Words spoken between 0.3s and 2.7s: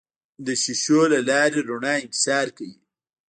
د شیشو له لارې رڼا انکسار